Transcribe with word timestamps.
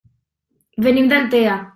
Venim 0.87 1.11
d'Altea. 1.11 1.59